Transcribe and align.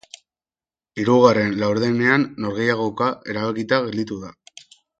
Hirugarren 1.01 1.53
laurdenean 1.63 2.25
norgehiagoka 2.47 3.11
erabakita 3.35 3.81
gelditu 3.87 4.19
da. 4.27 4.35